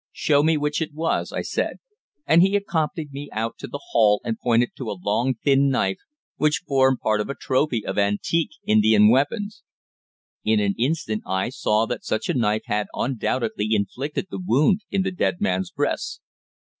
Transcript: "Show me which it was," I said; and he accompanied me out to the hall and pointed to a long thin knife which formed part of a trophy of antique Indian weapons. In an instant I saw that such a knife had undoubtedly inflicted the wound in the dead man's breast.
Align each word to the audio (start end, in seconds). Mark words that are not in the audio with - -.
"Show 0.11 0.41
me 0.41 0.57
which 0.57 0.81
it 0.81 0.95
was," 0.95 1.31
I 1.31 1.43
said; 1.43 1.77
and 2.25 2.41
he 2.41 2.55
accompanied 2.55 3.11
me 3.11 3.29
out 3.31 3.59
to 3.59 3.67
the 3.67 3.83
hall 3.91 4.19
and 4.25 4.39
pointed 4.39 4.71
to 4.77 4.89
a 4.89 4.97
long 4.99 5.35
thin 5.43 5.69
knife 5.69 5.99
which 6.37 6.63
formed 6.67 7.01
part 7.01 7.21
of 7.21 7.29
a 7.29 7.35
trophy 7.35 7.85
of 7.85 7.99
antique 7.99 8.49
Indian 8.65 9.11
weapons. 9.11 9.61
In 10.43 10.59
an 10.59 10.73
instant 10.79 11.21
I 11.27 11.49
saw 11.49 11.85
that 11.85 12.03
such 12.03 12.29
a 12.29 12.33
knife 12.33 12.63
had 12.65 12.87
undoubtedly 12.95 13.67
inflicted 13.75 14.25
the 14.31 14.41
wound 14.43 14.81
in 14.89 15.03
the 15.03 15.11
dead 15.11 15.39
man's 15.39 15.69
breast. 15.69 16.19